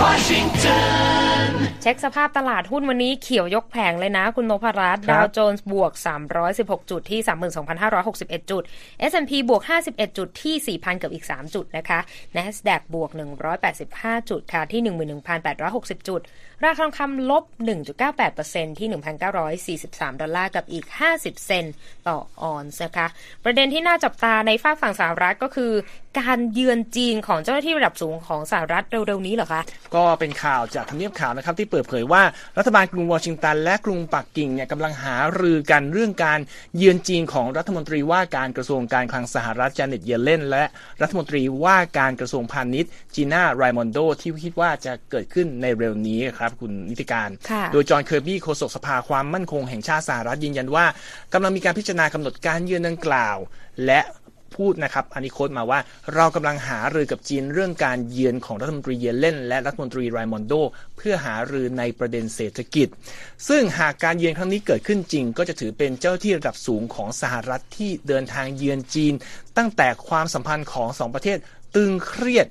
[0.01, 5.91] Washington เช็คสภาพตลาดหุ้นวันนี้เขียวยกแผงเลยนะ คุณโนภรัตดาวโจนส์บวก
[6.41, 7.19] 316 จุดที่
[7.85, 8.63] 32,561 จุด
[9.11, 11.99] S&P บวก 51 จุดที่ 4,000 กับอีก 3 จุดนะคะ
[12.35, 13.11] NASDAQ บวก
[13.69, 14.81] 185 จุดค่ะที่
[15.43, 16.21] 11,860 จุด
[16.63, 17.43] ราคาทองคำลบ
[18.11, 18.89] 1.98%ที่
[19.75, 21.73] 1,943 ดอลลาร์กับอีก 50 เซนต์
[22.07, 23.07] ต่อออนซ์นะคะ
[23.43, 25.71] ประเด็นที่น่าจับตาในฟากฝั่งสหรัฐก็คือ
[26.19, 29.61] การเยือนจีนของเจ้าหน้าที่ระดับสูงของสหรัฐเร็วๆนี้เหรอคะ
[29.95, 32.23] ก็เป็นข่าวจากทำเนียบขาวนะครับที่เปิดเผยว่า
[32.57, 36.39] รัฐบาลกรุงวอชิงตัน และกรุงปักกิ่งเนี่ยกำลังหารือกันเรื่องการ
[36.77, 40.63] เยือนจีนของรัฐมนตรีว่าการกระทรวงการคลังสหรัฐเจเน็ตเยลเลนและ
[41.01, 47.29] รัฐมนตรีว่าการกระทรวงพาณิชย์จีน่าไรมอนโดที่คิดว่าจะเกิดขึ้นในเร็วนี้ครับคุณนิติการ
[47.73, 50.85] โดยจอห์นเคอร์บี้โฆษกสภาความมั่นคงแห่งชาติสหรัฐยืนยันว่า
[51.33, 53.37] กำลังมีการพิจารณากำหนดการเยือนดังกล่าว
[53.85, 53.99] และ
[54.55, 55.79] พูดนะครับ อันนี้ quote มาว่า
[56.15, 60.53] เรากำลังหารือกับจีนเรื่องการเยือนของรัฐมนตรีเยลเลนและรัฐมนตรีไรมอนโด
[60.97, 62.87] เพื่อหารือในประเด็นเศรษฐกิจ
[63.47, 69.13] ซึ่งหากการเยือนครั้งนี้เกิดขึ้นจริง ก็จะถือเป็นเจ้าหน้าที่ระดับสูงของสหรัฐที่เดินทางเยือนจีน
[69.57, 71.37] ตั้งแต่ความสัมพันธ์ของสองประเทศ
[71.75, 72.47] ตึงเครียด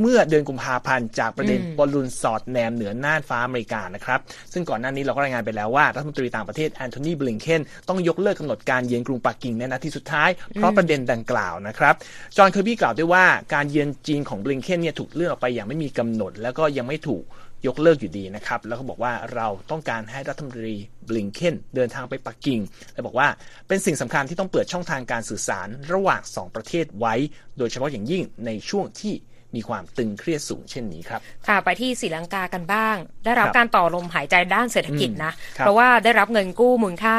[0.00, 4.20] เมื่อเดือนกุมภาพันธ์จากประเด็นบอลลูนสอดแนมเหนือน่านฟ้าอเมริกานะครับ
[4.52, 11.94] ซึ่งก่อนหน้านี้เราก็รายงานไปแล้วว่ารัฐมนตรีต่างประเทศแอนโทนีบลิงเคนต้องยกเลิกกำหนดการเยือนกรุงปักกิ่งในนาทีสุดท้าย เพราะประเด็นดังกล่าวนะครับ
[12.36, 17.24] จอห์นเคอร์บี้กล่าวด้วยว่าการเยือนจีนของบลิงเคนเนี่ยถูกเลื่อนออกไปอย่างไม่มีกำหนด แล้วก็ยังไม่ถูก
[17.66, 20.74] ยกเลิกอยู่ดีนะครับ แล้วก็บอกว่าเราต้องการให้รัฐมนตรี
[21.08, 22.60] บลิงเคนเดินทางไปปักกิ่ง
[22.92, 23.28] และบอกว่า
[23.68, 27.14] เป็นสิ่งสำคัญที่ต้องเปิดช่องทางการสื่อสารระหว่าง 2 ประเทศไว้
[27.58, 29.14] โดยเฉพาะอย่างยิ่งในช่วงที่
[29.56, 37.16] มีความตึงเครียดสูงเช่นนี้ครับ ค่ะไปที่ศรีลังกากันบ้าง ได้รับการต่อลมหายใจด้านเศรษฐกิจนะ เพราะว่าได้รับเงินกู้มูลค่า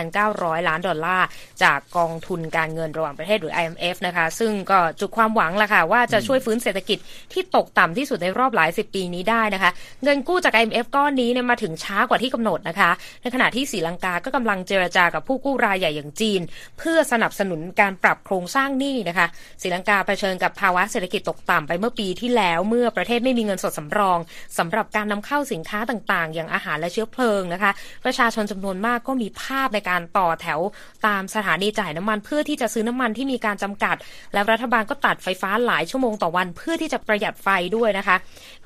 [0.00, 1.26] 2,900 ล้านดอลลาร์
[1.62, 6.98] จากกองทุนการเงินระหว่างประเทศหรือ IMF นะคะ ซึ่งก็จุดความหวังละค่ะ ว่าจะช่วยฟื้นเศรษฐกิจ
[7.32, 9.70] ที่ตกต่ำที่สุดในรอบหลายสิบปีนี้ได้นะคะ
[10.04, 12.90] เงินกู้จาก IMF ก้อนนี้เนี่ยมาถึงช้ากว่าที่กำหนดนะคะ
[13.22, 16.40] ในขณะที่ศรีลังกาก็กำลังเจรจากับผู้กู้รายใหญ่อย่างจีน
[16.78, 19.26] เพื่อสนับสนุนการปรับโครงสร้างหนี้นะคะ
[19.62, 24.18] ศรีลังกาเผชิญกับภาวะเศรษฐกิจตกต่ำไปเมื่อปีที่แล้วเมื่อประเทศไม่มีเงินสดสำรอง
[24.58, 27.70] สำหรับการนำเข้าสินค้าต่างๆ อย่างอาหารและเชื้อเพลิงนะคะ
[28.04, 30.60] ประชาชนจำนวนมากก็มีภาพในการต่อแถว
[31.06, 33.96] ตามสถานีจ่ายน้ำมัน เพื่อที่จะซื้อน้ำมันที่มีการจำกัด
[34.32, 38.16] และรัฐบาลก็ตัดไฟฟ้าหลายชั่วโมงต่อวัน เพื่อที่จะประหยัดไฟด้วยนะคะ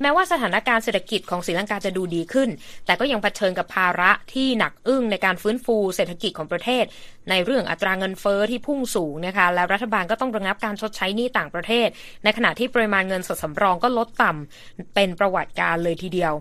[0.01, 2.49] แม้ว่าสถานการณ์เศรษฐกิจของศรีลังกาจะดูดีขึ้น
[2.87, 6.85] แต่ก็ยังเผชิญกับภาระที่หนักอึ้งในการฟื้นฟูเศรษฐกิจของประเทศ
[7.31, 11.89] ในเรื่องอัตราเงินเฟอ้อที่พุ่งสูงนะคะและรัฐบาลก็ต้องระงับการชดใช้หนี้ต่างประเทศ
[12.25, 16.33] ในขณะที่ปริมาณเงินสดสำรองก็ลดต่ำเป็นประวัติการเลยทีเดียว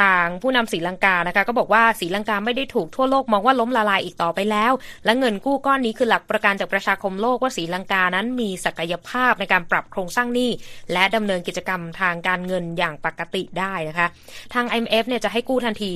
[0.00, 4.72] ทางผู้นำศรีลังกานะคะก็บอกว่าศรีลังกาไม่ได้ถูกทั่วโลกมองว่าล้มละลายอีกต่อไปแล้ว
[5.04, 10.50] และเงินกู้ก้อนนี้คือหลักประกันจากประชาคมโลกว่าศรีลังกานั้นมีศักยภาพในการปรับโครงสร้างหนี้
[10.92, 14.06] และดำเนินกิจกรรมทางการเงินอย่างปกติได้นะคะ
[14.54, 15.90] ทาง IMF เนี่ยจะให้กู้ทันที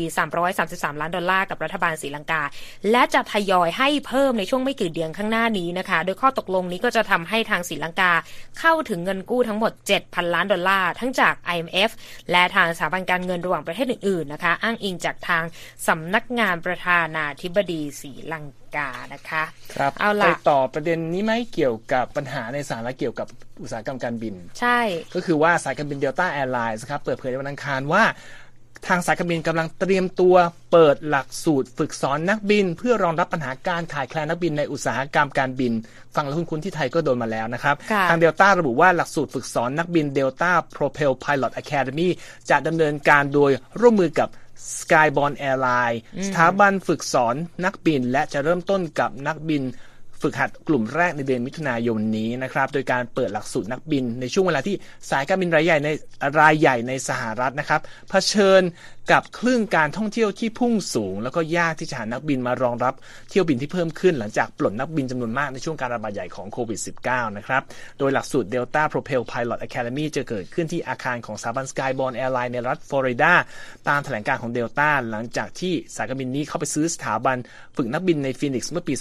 [0.46, 2.42] 333 ล้านดอลลาร์กับรัฐบาลศรีลังกา
[2.90, 8.12] และจะทยอยให้เพิ่มในช่วงไม่กี่เดือนข้างหน้านี้นะคะ โดยข้อตกลงนี้ก็จะทำให้ทางศรีลังกา
[8.61, 9.72] เข้าถึงเงินกู้ทั้งหมด
[10.03, 11.90] 7,000 ล้านดอลลาร์ ทั้งจาก IMF
[12.31, 15.44] และทางสถาบันการเงินระหว่างประเทศอื่นๆนะคะ อ้างอิงจากทาง
[15.88, 18.46] สำนักงานประธานาธิบดีศรีลัง
[18.77, 19.42] กานะคะ
[19.75, 23.27] ครับเอาไปล่ะต่อประเด็นนี้ไหมเกี่ยวกับปัญหาในสหรัฐเกี่ยวกับ
[23.62, 24.81] อุตสาหกรรมการบิน ใช่
[25.14, 28.03] ก็คือว่าสายการบินเดลต้าแอร์ไลน์ครับเปิดเผยในวันอังคารว่า
[28.88, 30.34] ทางสายการบินกำลังเตรียมตัว
[30.72, 35.72] เปิดหลักสูตรฝึกสอนนักบิน เพื่อรองรับปัญหาการขาดแคลนนักบินในอุตสาหกรรมการบิน
[36.14, 42.08] ฟังแล้วคุ้นๆที่ไทยก็โดนมาแล้วนะครับค่ะทางเดลต้าระบุว่าหลักสูตรฝึกสอนนักบิน Delta Propel Pilot Academy
[42.50, 44.28] จะดำเนินการโดยร่วมมือกับ
[44.78, 47.34] Skyborne Airline สถาบันฝึกสอน
[47.64, 49.62] นักบิน และจะเริ่มต้นกับนักบิน
[50.22, 54.76] ฝึกหัดกลุ่มแรกในเดือนมิถุนายนนี้นะครับ โดยการเปิดหลักสูตรนักบิน ในช่วงเวลาที่
[55.11, 55.88] สายการบินรายใหญ่ใน
[56.40, 58.62] รายใหญ่ในสหรัฐนะครับเผชิญ
[59.12, 62.94] กับคลื่นการท่องเที่ยวที่พุ่งสูง แล้วก็ยากที่จะหานักบินมารองรับ
[63.31, 67.62] เที่ยวบินที่เพิ่มขึ้น หลังจากปลดนักบินจำนวนมากในช่วงการระบาดใหญ่ของโควิด -19 นะครับ
[67.98, 73.33] โดยหลักสูตร Delta Propel Pilot Academy จะเกิดขึ้นที่อาคารของสถาบัน Skyborne Airline ในรัฐฟลอริดา
[73.88, 77.37] ตามแถลงการของ Delta หลังจากที่สายการบินนี้เข้าไปซื้อสถาบัน
[77.76, 78.94] ฝึกนักบินในฟีนิกซ์เมื่อปี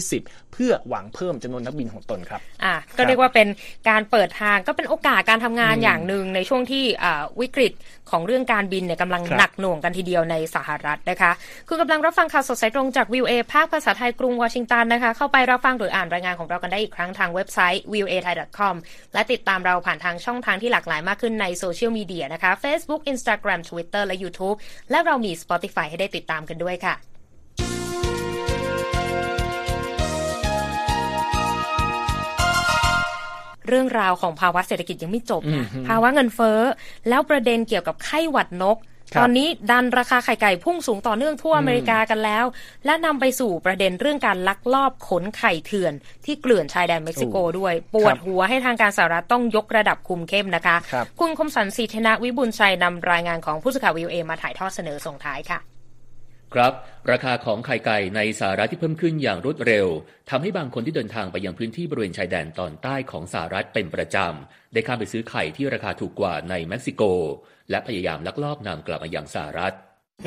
[0.00, 3.48] 2020 เพื่อหวังเพิ่มจำนวนนักบินของตนครับอะก็เรียกว่าเป็น
[3.88, 7.72] การเปิดทางก็เป็นโอกาสการทำงานอย่างหนึ่งในช่วงที่อ่าวิกฤต
[8.10, 11.30] ของเรื่องการบินเนี่ยกำลังครับหนักหน่วงกันทีเดียวในสหรัฐนะคะ
[11.68, 18.74] คุณกำลังรับฟังข่าวสดสายตรงจากวิวเอภาคภาษาไทยกรุงวอชิงตันนะคะ เข้าไปรับฟังหรืออ่านรายงานของเรากันได้อีกครั้งทางเว็บไซต์ v i e w a thai com
[19.14, 24.56] และติดตามเราผ่านทางช่องทางที่หลากหลายมากขึ้นในโซเชียลมีเดียนะคะ Facebook Instagram Twitter และ YouTube
[24.90, 26.96] และเรามี Spotify ให้ได้ติดตามกันด้วยค่ะ
[33.68, 36.60] เรื่องราวของภาวะเศรษฐกิจยังไม่จบนะภาวะเงินเฟ้อ
[37.08, 38.78] แล้วประเด็นเกี่ยวกับไข้หวัดนก
[39.14, 42.44] ครับตอนนี้ดันราคาไข่ไก่พุ่งสูงต่อเนื่องทั่วอเมริกากันแล้ว
[42.86, 45.92] และนำไปสู่ประเด็นเรื่องการลักลอบขนไข่เถื่อน
[46.24, 55.60] ที่เกลื่อนชายแดนเม็กซิโกด้วย ปวดหัวให้ทางการสหรัฐต้องยกระดับคุมเข้มนะคะครับคุณคมสันสีธนะวิบุญชัยนำรายงานของผู้สื่อข่าววิวเอมาถ่ายทอดเสนอส่งท้ายค่ะ
[56.54, 56.72] ครับ
[57.10, 59.86] ราคาของไข่ไก่ในสหรัฐที่เพิ่มขึ้นอย่างรวดเร็ว
[60.30, 67.02] ทำให้บางคนที่เดินทางไปยังพื้นที่บริเวณชายแดนตอนใต้ของสหรัฐเป็นประจำ ได้ข้ามไปซื้อไข่ที่ราคาถูกกว่าในเม็กซิโก
[67.70, 69.74] และพยายามลักลอบนำกลับมายังสหรัฐ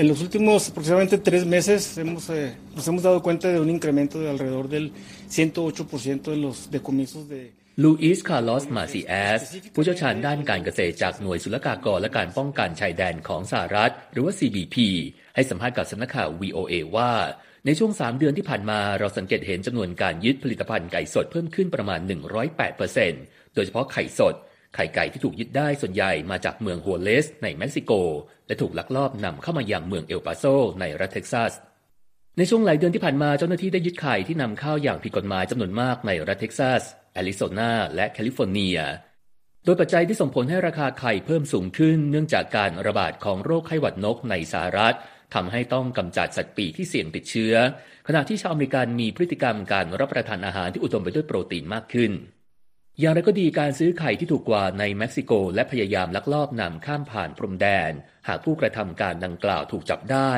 [0.01, 4.15] En los últimos aproximadamente tres meses hemos, eh, nos hemos dado cuenta de un incremento
[4.23, 4.85] de alrededor del
[5.29, 7.41] 108% de los decomisos de
[7.83, 9.41] ลูอิส คาร์ลอส มาซิแอส
[9.73, 14.75] ผู้เชี่ยวชาญด้านการเกษตรจากหน่วยศุลกากรและการป้องกันชายแดนของสหรัฐ หรือว่า CBP
[15.35, 17.11] ให้สัมภาษณ์กับสำนักข่าว VOA ว่า
[17.65, 21.99] ในช่วง 3 เดือนที่ผ่านมาเราสังเกตเห็นจำนวนการยึดผลิตภัณฑ์ไก่สดเพิ่มขึ้นประมาณ
[22.77, 24.35] 108%โดยเฉพาะไข่สด
[24.75, 27.91] ไข่ไก่ที่ถูกยึดได้ส่วนใหญ่มาจากเมืองฮัวเรซ ในเม็กซิโก
[28.47, 30.43] และถูกลักลอบนำเข้ามายังเมืองเอลปาโซ
[30.79, 31.53] ในรัฐเท็กซัส
[32.38, 36.83] ในช่วงหลายเดือนที่ผ่านมาเจ้าหน้าที่ได้ยึดไข่ที่นำเข้าอย่างผิดกฎหมายจำนวนมากในรัฐเท็กซัส
[37.15, 38.78] แอริโซนาและแคลิฟอร์เนีย
[39.65, 44.95] โดยปัจจัยที่ส่งผลให้ราคาไข่เพิ่มสูงขึ้น เนื่องจากการระบาดของโรคไข้หวัดนกในสหรัฐ
[45.36, 47.54] ทำให้ต้องกำจัดสัตว์ปีกที่เสี่ยงติดเชื้อ
[48.08, 52.12] ขณะที่ชาวอเมริกันมีพฤติกรรมการรับประทานอาหารที่อุดมไปด้วยโปรตีนมากขึ้น
[52.99, 57.91] อย่างไรก็ดีการซื้อไข่ที่ถูกกว่าในเม็กซิโก และพยายามลักลอบนำข้ามผ่านพรมแดน
[58.28, 60.34] หากผู้กระทำการดังกล่าวถูกจับได้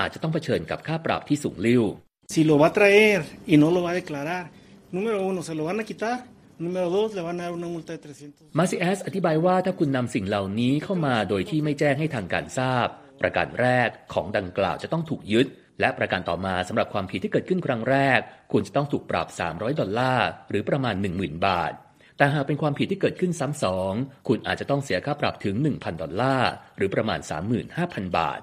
[0.00, 1.84] อาจจะต้องเผชิญกับค่าปรับที่สูงลิ่ว
[2.32, 3.20] si lo va a traer
[3.52, 4.44] y no lo va a declarar,
[4.92, 6.16] número uno, se lo van a quitar,
[6.64, 8.58] número dos, le van a dar una multa de 300.
[8.58, 12.86] มาซิแอสอธิบายว่าถ้าคุณนำสิ่งเหล่านี้เข้ามาโดยที่ไม่แจ้งให้ทางการทราบ
[13.20, 15.46] ประการแรกของดังกล่าวจะต้องถูกยึด
[15.80, 18.20] และประการต่อมาสำหรับความผิดที่เกิดขึ้นครั้งแรก
[18.52, 21.72] คุณจะต้องถูกปรับ 300 ดอลลาร์หรือประมาณ 10,000 บาท
[22.16, 23.92] แต่หากเป็นความผิดที่เกิดขึ้นซ้ำสอง
[24.28, 27.20] คุณอาจจะต้องเสียค่าปรับถึง 1,000 ดอลลาร์หรือประมาณ
[27.68, 28.40] 35,000 บาท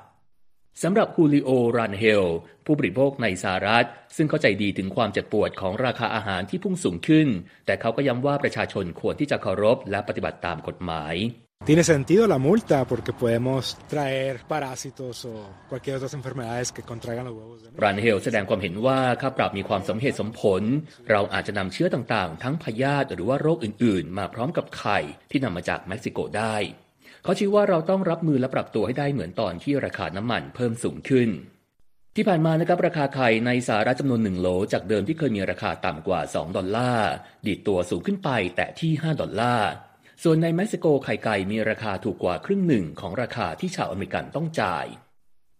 [0.83, 2.25] สำหรับฮูลิโอ รันเฮล
[2.65, 3.85] ผู้บริโภคในสหรัฐ
[4.17, 7.27] ซึ่งเข้าใจดีถึงความเจ็บปวดของราคาอาหารที่พุ่งสูงขึ้น
[7.65, 11.15] แต่เขาก็ย้ำว่าประชาชนควรที่จะเคารพและปฏิบัติตามกฎหมาย
[11.67, 15.33] Tiene sentido la multa porque podemos traer parásitos o
[15.69, 20.63] cualquier otras enfermedades que contraigan los huevos de รันเฮลแสดงความเห็นว่าค่าปรับมีความสมเหตุสมผล
[21.09, 24.99] เราอาจจะนำเชื้อต่างๆ ทั้งพยาธิหรือว่าโรคอื่นๆ มาพร้อมกับไข่
[25.31, 26.55] ที่นำมาจากเม็กซิโกได้
[27.23, 31.29] เขาชี้ว่าเราต้องรับมือและปรับตัวให้ได้เหมือนตอนที่ราคาน้ำมันเพิ่มสูงขึ้น
[32.15, 37.11] ที่ผ่านมานะครับราคาไข่ในสหรัฐจำนวนหนึ่งโหลจากเดิมที่เคยมีราคาต่ำกว่า 2 ดอลลาร์
[37.47, 39.69] ดีดตัวสูงขึ้นไปแต่ที่ 5 ดอลลาร์
[40.23, 44.85] ส่วนในเม็กซิโกไข่ไก่มีราคาถูกกว่าครึ่งหนึ่งของราคาที่ชาวอเมริกันต้องจ่าย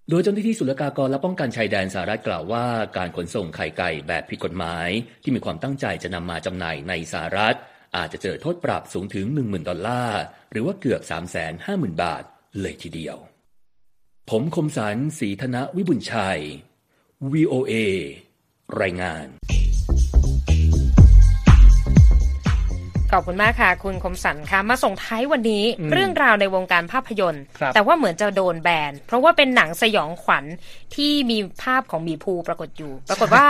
[0.09, 2.65] โดยเจ้าหน้าที่ศุลกากรและป้องกันชายแดนสหรัฐกล่าวว่า
[2.97, 4.87] การขนส่งไข่ไก่แบบผิดกฎหมาย
[5.23, 7.55] ที่มีความตั้งใจจะนำมาจำหน่ายในสหรัฐ
[7.97, 10.21] อาจจะเจอโทษปรับสูงถึง 10,000 ดอลลาร์
[10.51, 11.01] หรือว่าเกือบ
[11.51, 12.23] 350,000 บาท
[12.61, 13.17] เลยทีเดียว
[14.29, 16.41] ผมคมสันศรีธนวิบุญชัย
[17.33, 17.73] VOA
[18.81, 19.25] รายงาน
[23.11, 30.45] ขอบคุณมากค่ะ คุณคมสันค่ะมาส่งท้ายวันนี้เรื่องราวในวงการภาพยนตร์ แต่ว่าเหมือนจะโดนแบน เพราะว่าเป็นหนังสยองขวัญ
[30.95, 33.47] ที่มีภาพของมีภูปรากฏอยู่ ปรากฏว่า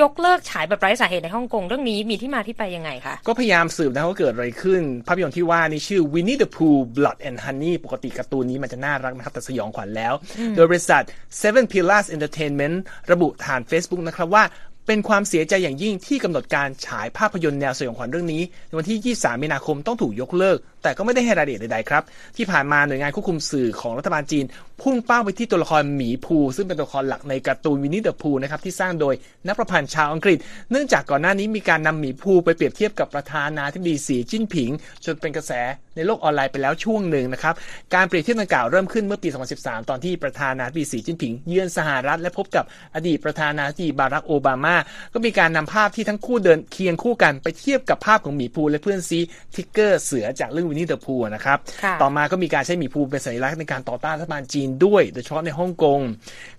[0.00, 10.12] ยกเลิกฉายแบบไร้สาเหตุในฮ่องกงเรื่องนี้มีที่มาที่ไปยังไงคะก็พยายามสืบนะว่าเกิดอะไรขึ้น ภาพยนตร์ที่ว่านี่ชื่อ Winnie the Pooh Blood and Honey ปกติการ์ตูนนี้มันจะน่ารักนะครับ แต่สยองขวัญแล้ว
[10.54, 11.02] โดยบริษัท
[11.40, 12.76] Seven Pillars Entertainment
[13.12, 14.44] ระบุผ่าน Facebook นะครับว่า
[14.86, 22.02] เป็นความเสียใจอย่างยิ่งที่กำหนดการฉายภาพยนตร์แนวสยองขวัญเรื่องนี้ในวันที่ 23 มีนาคมต้องถูกยกเลิก แต่ก็ไม่ได้ให้รายละเอียดใดๆครับ
[22.36, 24.44] ที่ผ่านมาหน่วยงานควบคุมสื่อของรัฐบาลจีน
[24.82, 29.14] พุ่งเป้าไปที่ตัวละครหมีภูซึ่งเป็นตัวละครหลักในการ์ตูนวินนี่เดอะพูนะครับที่สร้างโดย
[29.46, 30.38] นักประพันธ์ชาวอังกฤษ
[30.70, 34.70] เนื่องจากก่อนหน้านี้มีการนำหมีภูไปเปรียบเทียบกับประธานาธิบดีสีจิ้นผิง
[35.04, 35.52] จนเป็นกระแส
[35.96, 37.54] ในโลกออนไลน์ไปแล้วช่วงหนึ่งนะครับ
[37.94, 42.64] การเปรียบเทียบดังกล่าวเริ่มขึ้นเมื่อปี 2013 ตอนที่ประธานาธิบดีสีจิ้นผิง เยือนสหรัฐและพบกับ
[42.94, 44.76] อดีตประธานาธิบดีบารักโอบามา
[45.12, 49.18] ก็มีการนำภาพที่ทั้งคู่เดินเคียงคู่กันไปเทียบกับภาพของหมีพูห์และเพื่อนซี้
[49.54, 56.00] ทิกเกอร์เสือจากเรื่องวินนี่เดอะพูนะครับค่ะต่อมาก็มีการใช้หมีพูห์เป็นสัญลักษณ์ในการต่อต้านรัฐบาลจีนด้วย โดยเฉพาะในฮ่องกง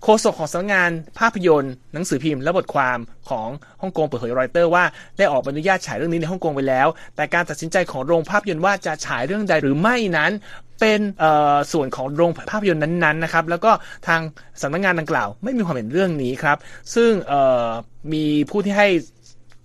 [0.03, 2.97] โฆษกของสำนักงานภาพยนตร์ หนังสือพิมพ์และบทความ
[3.29, 3.49] ของ
[3.81, 4.83] ฮ่องกงเปิดเผยรอยเตอร์ว่า
[5.17, 10.31] ได้ออกใบอนุญาตฉายเรื่องนี้ในฮ่องกงไปแล้ว แต่การตัดสินใจของโรงภาพยนตร์ว่าจะฉายเรื่องใดหรือไม่นั้น
[10.79, 13.71] เป็นเอ่อส่วนของโรงภาพยนตร์นั้นๆนะครับ แล้วก็
[14.07, 14.21] ทาง
[14.61, 16.57] สำนักงานดังกล่าว ไม่มีความเห็นเรื่องนี้ครับ
[16.95, 17.67] ซึ่งเอ่อ
[18.13, 18.87] มีผู้ที่ให้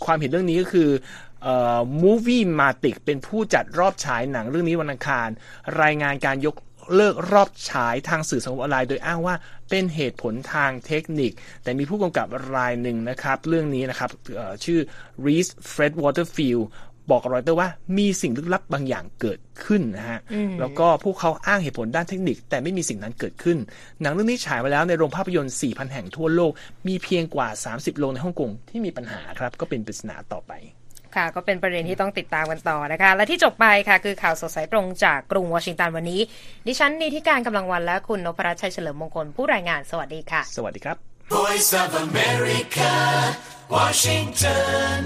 [0.06, 0.88] ความเห็นเรื่องนี้ก็คือ
[1.42, 5.28] เอ่อ Movie Matic เป็นผู้จัดรอบฉายหนังเรื่องนี้วันอังคาร
[5.82, 6.56] รายงานการยก
[6.94, 9.34] เลิกรอบฉายทางสื่อสังคมออนไลน์โดยอ้างว่า
[9.70, 14.80] เป็นเหตุผลทางเทคนิค แต่มีผู้กำกับรายหนึ่งนะครับ เรื่องนี้นะครับเอ่อชื่อ
[15.24, 16.64] Reese Fred Waterfield
[17.10, 20.20] บอกกับรอยเตอร์ว่ามีสิ่งลึกลับบางอย่างเกิดขึ้นนะฮะ
[20.60, 23.58] แล้วก็พวกเขาอ้างเหตุผลด้านเทคนิค แต่ไม่มีสิ่งนั้นเกิดขึ้น
[24.00, 26.52] หนังเรื่องนี้ฉายมาแล้วในโรงภาพยนตร์ 4,000 แห่งทั่วโลก
[26.88, 30.52] มีเพียงกว่า 30 โรงในฮ่องกงที่มีปัญหาครับ ก็เป็นปริศนาต่อไป
[31.18, 36.20] ค่ะ ก็เป็นประเด็นที่ต้องติดตามกันต่อนะคะ และที่จบไปค่ะ คือข่าวสดสายตรงจากกรุงวอชิงตันวันนี้
[36.66, 40.96] ดิฉันนิติการกำลังวันและคุณนพรัชชัยเฉลิมมงคลผู้รายงานสวัสดีค่ะ สวัสดีครับ
[41.36, 42.92] Voice of America,
[43.74, 45.00] Washington.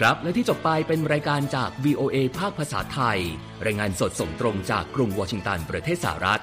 [0.00, 3.18] ครับและที่จบไปเป็นรายการจาก VOA ภาคภาษาไทย
[3.66, 6.42] รายงานสดส่งตรงจากกรุงวอชิงตันประเทศสหรัฐ